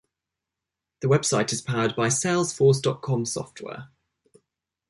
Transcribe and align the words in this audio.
The 1.01 1.07
website 1.07 1.53
is 1.53 1.61
powered 1.61 1.95
by 1.95 2.07
Salesforce 2.07 2.81
dot 2.81 3.03
com 3.03 3.23
software. 3.23 3.89